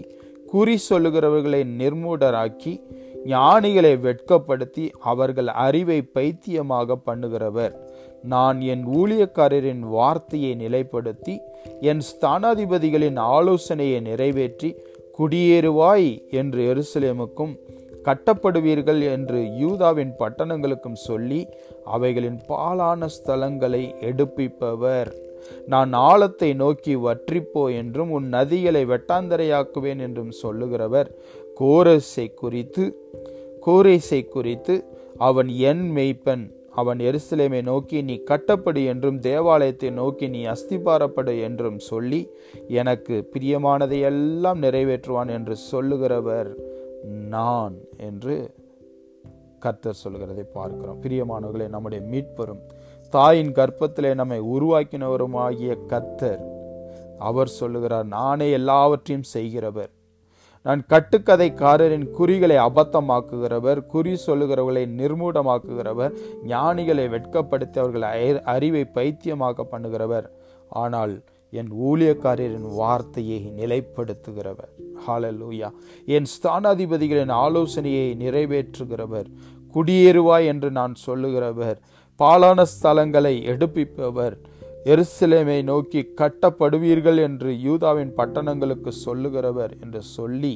குறி 0.56 0.76
சொல்லுகிறவர்களை 0.90 1.62
நிர்மூடராக்கி 1.80 2.74
ஞானிகளை 3.32 3.92
வெட்கப்படுத்தி 4.06 4.84
அவர்கள் 5.12 5.50
அறிவை 5.66 5.98
பைத்தியமாக 6.16 6.98
பண்ணுகிறவர். 7.08 7.74
நான் 8.34 8.58
என் 8.74 8.84
ஊழியக்காரரின் 8.98 9.82
வார்த்தையை 9.96 10.52
நிலைப்படுத்தி 10.62 11.36
என் 11.92 12.04
ஸ்தானாதிபதிகளின் 12.10 13.18
ஆலோசனையை 13.36 14.00
நிறைவேற்றி 14.10 14.70
குடியேறுவாய் 15.18 16.10
என்று 16.40 16.62
எருசலேமுக்கும் 16.72 17.54
கட்டப்படுவீர்கள் 18.08 19.02
என்று 19.12 19.40
யூதாவின் 19.62 20.12
பட்டணங்களுக்கும் 20.20 21.00
சொல்லி 21.08 21.42
அவைகளின் 21.96 22.40
பாலான 22.50 23.08
ஸ்தலங்களை 23.16 23.84
எடுப்பிப்பவர். 24.10 25.12
நான் 25.66 25.94
ஆழத்தை 26.10 26.50
நோக்கி 26.54 26.96
வற்றிப்போ 27.06 27.64
என்றும் 27.75 28.12
உன் 28.12 28.28
நதிகளை 28.34 28.84
வெட்டாந்தரையாக்குவேன் 28.92 30.04
என்றும் 30.08 30.34
சொல்லுகிறவர். 30.44 31.10
கோரஸை 31.60 32.28
குறித்து 32.34 32.86
கோரேசை 33.66 34.22
குறித்து 34.28 34.75
அவன் 35.18 35.50
என் 35.70 35.86
மெய்ப்பன். 35.96 36.44
அவன் 36.82 37.00
எருசலேமை 37.10 37.60
நோக்கி 37.64 37.98
நீ 38.02 38.16
கட்டப்படு 38.30 38.82
என்றும் 38.86 39.20
தேவாலயத்தை 39.20 39.90
நோக்கி 40.00 40.28
நீ 40.28 40.42
அஸ்திபாரப்படு 40.46 41.34
என்றும் 41.42 41.80
சொல்லி 41.90 42.20
எனக்கு 42.82 43.16
பிரியமானதை 43.34 44.00
எல்லாம் 44.12 44.62
நிறைவேற்றுவான் 44.62 45.32
என்று 45.38 45.56
சொல்லுகிறவர் 45.72 46.50
நான் 47.30 47.75
என்று 48.10 48.36
கர்த்தர் 49.60 50.02
சொல்கிறதை 50.04 50.44
பார்க்கிறோம். 50.54 51.00
பிரியமானவர்களே 51.04 51.68
நம்முடைய 51.68 52.02
மீட்பெறும் 52.12 52.64
தாயின் 53.10 53.52
கர்ப்பத்திலே 53.52 54.14
நம்மை 54.14 54.40
உருவாக்கினவருமாகிய 54.42 55.78
கத்தர் 55.90 56.44
அவர் 57.20 57.48
சொல்லுகிறார் 57.48 58.06
நானே 58.06 58.52
எல்லாவற்றையும் 58.52 59.24
செய்கிறவர். 59.24 59.90
நான் 60.64 60.86
கட்டுக்கதைக்காரரின் 60.90 62.12
குறிகளை 62.12 62.58
அபத்தமாக்குகிறவர். 62.58 63.86
குறி 63.86 64.18
சொல்லுகிறவர்களை 64.28 64.86
நிர்மூடமாக்குகிறவர். 65.00 66.14
ஞானிகளை 66.48 67.06
வெட்கப்படுத்தி 67.16 67.78
அவர்கள் 67.80 68.42
அறிவை 68.44 68.86
பைத்தியமாக்க 68.94 69.64
பண்ணுகிறவர். 69.72 70.28
ஆனால் 70.70 71.24
என் 71.52 71.72
ஊழியக்காரரின் 71.72 72.76
வார்த்தையை 72.76 73.54
நிலைப்படுத்துகிறவர். 73.58 74.72
ஹாலலூயா 75.08 75.72
என் 76.06 76.26
ஸ்தானாதிபதிகளின் 76.36 77.32
ஆலோசனையை 77.32 78.16
நிறைவேற்றுகிறவர். 78.20 79.26
குடியேறுவாய் 79.74 80.46
என்று 80.46 80.72
நான் 80.72 80.94
சொல்லுகிறவர். 81.08 81.76
பாலான 82.20 82.60
ஸ்தலங்களை 82.74 83.36
எடுப்பிப்பவர். 83.54 84.36
எருசலேமை 84.94 85.60
நோக்கி 85.64 86.01
கட்டப்படுவீர்கள் 86.22 87.20
என்று 87.28 87.51
யூதாவின் 87.68 88.14
பட்டணங்களுக்கு 88.18 88.92
சொல்லுகிறவர் 89.06 89.74
என்று 89.84 90.01
சொல்லி 90.16 90.56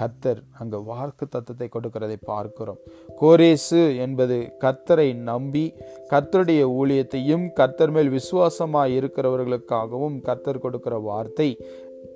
கர்த்தர் 0.00 0.40
அங்கு 0.60 0.78
வாக்கு 0.84 1.24
தத்துவத்தை 1.28 1.68
கொடுக்கிறதை 1.74 2.16
பார்க்கிறோம். 2.30 2.80
கோரேசு 3.20 3.82
என்பது 4.04 4.36
கர்த்தரை 4.64 5.06
நம்பி 5.30 5.64
கர்த்தருடைய 6.10 6.62
ஊழியத்தையும் 6.80 7.44
கர்த்தர் 7.60 7.90
மேல் 7.90 8.10
விசுவாசமாய் 8.10 8.94
இருக்கிறவர்களுக்காகவும் 8.98 10.18
கர்த்தர் 10.28 10.62
கொடுக்கிற 10.64 10.96
வார்த்தை 11.08 11.48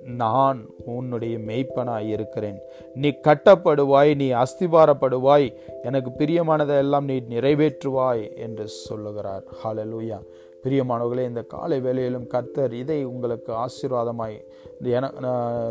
நான் 0.05 0.65
உன்னுடைய 0.85 1.37
மெய்ப்பனாய் 1.37 2.07
இருக்கிறேன். 2.07 2.57
நீ 2.93 3.09
கட்டப்படுவாய் 3.09 4.15
நீ 4.15 4.31
அஸ்திபாரப்படுவாய் 4.31 5.53
எனக்கு 5.83 6.11
பிரியமானதை 6.17 6.77
எல்லாம் 6.77 7.05
நீ 7.05 7.17
நிறைவேற்றுவாய் 7.29 8.35
என்று 8.35 8.67
சொல்லுகிறார். 8.67 9.43
ஹாலலூயா 9.63 10.19
பிரியமானவர்களே 10.63 11.23
இந்த 11.23 11.41
காலை 11.41 11.81
வேளையிலும் 11.81 12.27
கர்த்தர் 12.27 12.73
இதை 12.73 13.03
உங்களுக்கு 13.03 13.53
ஆசீர்வாதமாய் 13.53 14.41
என 14.81 15.11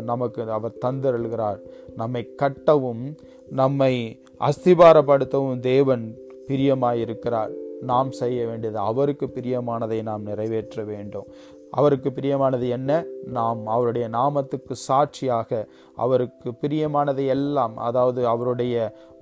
நமக்கு 0.01 0.51
அவர் 0.51 0.77
தந்தருள்கிறார். 0.85 1.59
நம்மை 1.95 2.29
கட்டவும் 2.41 3.17
நம்மை 3.49 4.23
அஸ்திபாரப்படுத்தவும் 4.39 5.59
தேவன் 5.59 6.15
பிரியமாயிருக்கிறார். 6.47 7.60
நாம் 7.81 8.11
செய்ய 8.11 8.45
வேண்டியது 8.45 8.77
அவருக்கு 8.77 9.27
பிரியமானதை 9.35 10.03
நாம் 10.03 10.23
நிறைவேற்ற 10.23 10.83
வேண்டும். 10.83 11.27
அவருக்கு 11.71 12.09
பிரியமானது 12.09 12.69
என்ன? 12.69 13.05
நாம் 13.25 13.67
அவருடைய 13.67 14.07
நாமத்துக்கு 14.07 14.71
சாட்சியாக 14.71 15.67
அவருக்கு 15.95 16.49
பிரியமானதை 16.61 17.25
எல்லாம் 17.25 17.77
அதாவது 17.77 18.27
அவருடைய 18.27 18.75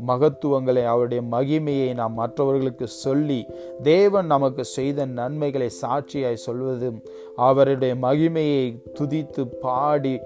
மகத்துவங்களை 0.07 0.85
அவருடைய 0.85 1.23
மகிமையை 1.31 1.93
நாம் 1.93 2.13
மற்றவர்களுக்கு 2.13 2.87
சொல்லி 2.87 3.45
தேவன் 3.83 4.25
நமக்கு 4.25 4.65
செய்த 4.65 5.05
நன்மைகளை 5.05 5.69
சாட்சியாய் 5.81 6.45
சொல்வதும் 6.47 6.99
அவருடைய 7.35 7.95
மகிமையை 7.95 8.81
துதித்து 8.99 9.45
பாடி 9.61 10.19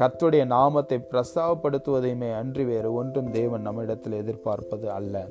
கத்துடைய 0.00 0.44
நாமத்தை 0.46 0.98
பிரஸ்தாவப்படுத்துவதையுமே 1.10 2.34
அன்றி 2.34 2.64
வேறு 2.64 2.92
ஒன்றும் 2.92 3.30
தேவன் 3.30 3.60
நம்மிடத்தில் 3.60 4.12
எதிர்பார்ப்பது 4.12 4.90
அல்ல. 4.90 5.28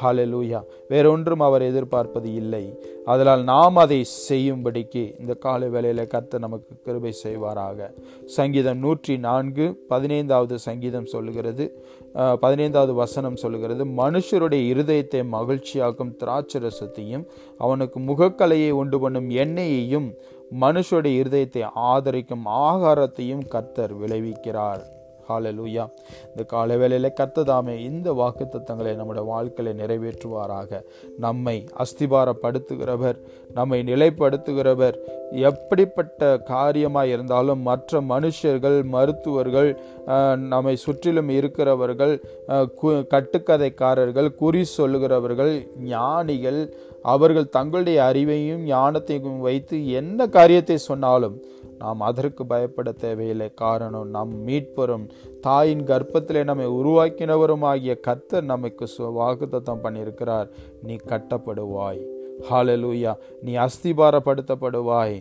ஹாலலூயா 0.00 0.60
வேறொன்றும் 0.90 1.42
அவர் 1.46 1.62
எதிர்பார்ப்பது 1.68 2.28
இல்லை. 2.40 2.62
அதனால் 3.12 3.42
நாம் 3.52 3.78
அதை 3.84 3.98
செய்யும்படிக்கு 4.28 5.02
இந்த 5.20 5.34
கால 5.44 5.68
வேலையில் 5.74 6.10
கத்த 6.14 6.38
நமக்கு 6.44 6.74
கிருபை 6.86 7.12
செய்வாராக. 7.22 7.88
சங்கீதம் 8.36 8.82
நூற்றி 8.84 9.16
நான்கு 9.28 9.66
பதினைந்தாவது 9.92 10.56
சங்கீதம் 10.68 11.10
சொல்லுகிறது. 11.14 11.66
பதினைந்தாவது 12.44 12.94
வசனம் 13.02 13.40
சொல்லுகிறது. 13.42 13.82
மனுஷருடைய 14.02 14.62
இருதயத்தை 14.72 15.22
மகிழ்ச்சியாக்கும் 15.36 16.14
திராட்சரசத்தையும் 16.22 17.26
அவனுக்கு 17.64 18.00
முகக்கலையை 18.10 18.72
உண்டு 18.82 18.98
பண்ணும் 19.04 19.28
எண்ணெயையும் 19.44 20.08
மனுஷருடைய 20.64 21.20
இருதயத்தை 21.22 21.62
ஆதரிக்கும் 21.90 22.44
ஆகாரத்தையும் 22.66 23.44
கத்தர் 23.54 23.94
விளைவிக்கிறார். 24.00 24.82
ஹாலலூயா 25.32 25.84
இந்த 26.28 26.44
கால 26.46 26.76
வேளையில் 26.76 27.12
கத்ததாமே 27.20 27.76
இந்த 27.90 28.12
வாக்கு 28.12 28.44
தத்தங்களை 28.44 28.94
நம்முடைய 28.94 29.26
வாழ்க்கையை 29.28 29.74
நிறைவேற்றுவாராக. 29.74 30.80
நம்மை 31.18 31.56
அஸ்திபாரப்படுத்துகிறவர் 31.82 33.18
நம்மை 33.54 33.82
நிலைப்படுத்துகிறவர் 33.82 34.96
எப்படிப்பட்ட 35.30 36.38
காரியமாக 36.38 37.06
இருந்தாலும் 37.06 37.60
மற்ற 37.60 38.00
மனுஷர்கள் 38.00 38.78
மருத்துவர்கள் 38.84 39.70
நம்மை 40.36 40.76
சுற்றிலும் 40.76 41.28
இருக்கிறவர்கள் 41.28 42.14
கட்டுக்கதைக்காரர்கள் 43.14 44.34
குறி 44.34 44.64
சொல்லுகிறவர்கள் 44.76 45.54
ஞானிகள் 45.84 46.60
அவர்கள் 47.02 47.48
தங்களுடைய 47.48 47.98
அறிவையும் 48.12 48.66
ஞானத்தையும் 48.66 49.40
வைத்து 49.40 49.88
என்ன 49.92 50.26
காரியத்தை 50.26 50.76
சொன்னாலும் 50.78 51.36
நாம் 51.82 52.00
அதற்கு 52.00 52.46
பயப்பட 52.46 52.92
தேவையில்லை. 52.92 53.48
காரணம் 53.54 54.08
நம் 54.08 54.32
மீட்பரும் 54.46 55.06
தாயின் 55.40 55.84
கர்ப்பத்திலே 55.84 56.44
நம்மை 56.44 56.66
உருவாக்கினவரும் 56.66 57.64
ஆகிய 57.72 57.92
கர்த்தர் 58.00 58.44
நமக்கு 58.44 58.88
வாக்குத்தத்தம் 58.98 59.82
பண்ணியிருக்கிறார். 59.84 60.48
நீ 60.82 60.94
கட்டப்படுவாய். 60.94 62.02
ஹாலலூயா 62.50 63.12
நீ 63.40 63.52
அஸ்திபாரப்படுத்தப்படுவாய். 63.56 65.16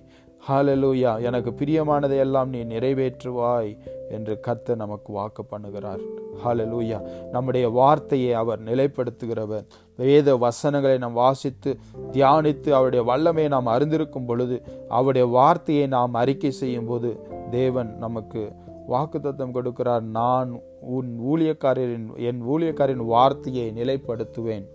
ஹாலலூயா 0.47 1.21
எனக்கு 1.21 1.51
பிரியமானதை 1.51 2.17
எல்லாம் 2.17 2.49
நீ 2.49 2.63
நிறைவேற்றுவாய் 2.63 3.77
என்று 4.10 4.39
கர்த்தர் 4.39 4.75
நமக்கு 4.75 5.13
வாக்கு 5.13 5.43
பண்ணுகிறார். 5.51 6.01
ஹாலலூயா 6.43 6.99
நம்முடைய 7.32 7.69
வார்த்தையை 7.69 8.34
அவர் 8.34 8.63
நிலைப்படுத்துகிறவர். 8.63 9.65
வேத 9.97 10.36
வசனங்களை 10.36 10.97
நாம் 10.97 11.13
வாசித்து 11.13 11.77
தியானித்து 12.12 12.69
அவருடைய 12.69 13.06
வல்லமையை 13.06 13.51
நாம் 13.51 13.65
அறிந்திருக்கும் 13.65 14.25
பொழுது 14.25 14.62
அவருடைய 14.89 15.27
வார்த்தையை 15.27 15.88
நாம் 15.88 16.13
அறிக்கை 16.13 16.51
செய்யும் 16.51 16.86
போது 16.86 17.19
தேவன் 17.51 17.97
நமக்கு 17.97 18.51
வாக்குத்தத்தம் 18.89 19.56
கொடுக்கிறார். 19.56 20.01
நான் 20.01 20.60
உன் 20.82 21.19
ஊழியக்காரரின் 21.32 22.15
என் 22.15 22.43
ஊழியக்காரின் 22.47 23.06
வார்த்தையை 23.06 23.73
நிலைப்படுத்துவேன். 23.75 24.65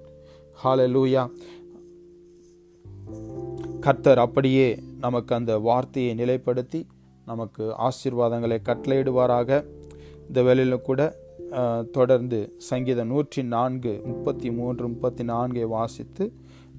ஹாலலூயா 0.64 1.30
கர்த்தர் 3.80 4.18
அப்படியே 4.18 4.78
நமக்கு 5.06 5.32
அந்த 5.38 5.52
வார்த்தையை 5.68 6.12
நிலைப்படுத்தி 6.22 6.80
நமக்கு 7.30 7.64
ஆசீர்வாதங்களை 7.86 8.58
கட்டளையிடுவாராக. 8.68 9.50
இந்த 10.26 10.40
வேலையில் 10.48 10.86
கூட 10.88 11.00
தொடர்ந்து 11.96 12.38
சங்கீதம் 12.68 13.10
நூற்றி 13.12 13.42
நான்கு 13.54 13.92
முப்பத்தி 14.10 14.48
மூன்று 14.58 14.84
முப்பத்தி 14.92 15.24
நான்கை 15.32 15.66
வாசித்து 15.74 16.24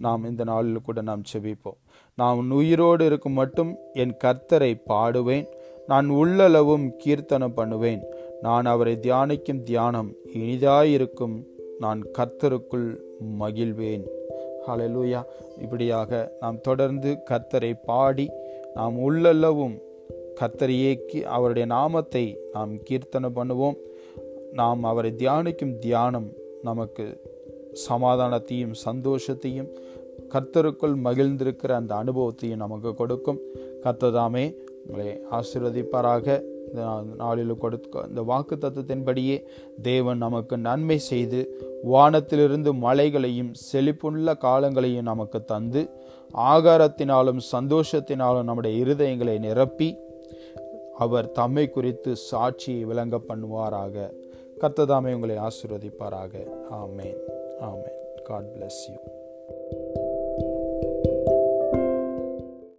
நாம் 0.06 0.28
இந்த 0.30 0.44
நாளில் 0.50 0.86
கூட 0.88 1.00
நாம் 1.10 1.24
செபிப்போம். 1.32 1.78
நான் 2.18 2.52
உயிரோடு 2.60 3.04
இருக்கும் 3.10 3.38
மட்டும் 3.42 3.72
என் 4.02 4.14
கர்த்தரை 4.24 4.72
பாடுவேன். 4.92 5.48
நான் 5.92 6.08
உள்ளளவும் 6.22 6.86
கீர்த்தனம் 7.04 7.58
பண்ணுவேன். 7.60 8.02
நான் 8.46 8.68
அவரை 8.74 8.96
தியானிக்கும் 9.06 9.62
தியானம் 9.70 10.10
இனிதாயிருக்கும். 10.40 11.36
நான் 11.84 12.02
கர்த்தருக்குள் 12.18 12.88
மகிழ்வேன். 13.42 14.06
ஹலலூயா 14.68 15.22
இப்படியாக 15.62 16.38
நாம் 16.40 16.62
தொடர்ந்து 16.62 17.18
கர்த்தரை 17.30 17.74
பாடி 17.86 18.30
நாம் 18.74 18.98
உள்ளளவும் 19.10 19.78
கர்த்தரையே 20.40 21.22
அவருடைய 21.22 21.68
நாமத்தை 21.68 22.38
நாம் 22.54 22.74
கீர்த்தனை 22.76 23.30
பண்ணுவோம். 23.36 23.78
நாம் 24.54 24.84
அவரை 24.84 25.14
தியானிக்கும் 25.18 25.80
தியானம் 25.80 26.32
நமக்கு 26.62 27.22
சமாதானத்தையும் 27.90 28.74
சந்தோஷத்தையும் 28.86 29.70
கர்த்தருக்குள் 30.30 30.96
மகிழ்ந்திருக்கிற 31.04 31.72
அந்த 31.72 31.96
அனுபவத்தையும் 31.96 32.58
நமக்கு 32.58 32.94
கொடுக்கும். 32.94 33.40
கர்த்ததாமே 33.84 34.56
உங்களை 34.88 35.22
ஆசிர்வதிப்பாராக. 35.32 36.56
இந்த 36.68 37.04
நாளில் 37.18 37.58
கொடுக்க 37.58 38.06
இந்த 38.08 38.22
வாக்கு 38.22 38.56
தத்துவத்தின்படியே 38.56 39.44
தேவன் 39.82 40.18
நமக்கு 40.18 40.58
நன்மை 40.58 40.98
செய்து 40.98 41.62
வானத்திலிருந்து 41.84 42.74
மலைகளையும் 42.74 43.52
செழிப்புள்ள 43.72 44.38
காலங்களையும் 44.38 45.02
நமக்கு 45.02 45.46
தந்து 45.46 45.90
ஆகாரத்தினாலும் 46.34 47.40
சந்தோஷத்தினாலும் 47.52 48.44
நம்முடைய 48.44 48.84
இருதயங்களை 48.84 49.40
நிரப்பி 49.40 49.98
அவர் 50.98 51.32
தம்மை 51.32 51.70
குறித்து 51.70 52.16
சாட்சியை 52.32 52.82
விளங்க 52.82 53.20
பண்ணுவாராக. 53.28 54.10
கர்த்ததாமே 54.62 55.14
உங்களை 55.14 55.36
ஆசிர்வதிப்பாராக. 55.36 56.48
ஆமேன். 56.72 57.18
ஆமேன். 57.62 58.22
God 58.24 58.44
bless 58.44 58.90
you 58.90 59.17